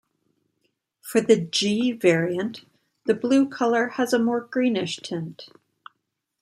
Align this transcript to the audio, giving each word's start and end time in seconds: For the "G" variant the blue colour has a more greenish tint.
For 1.03 1.21
the 1.21 1.39
"G" 1.39 1.91
variant 1.91 2.65
the 3.05 3.13
blue 3.13 3.47
colour 3.47 3.89
has 3.97 4.13
a 4.13 4.17
more 4.17 4.41
greenish 4.41 4.95
tint. 4.97 5.49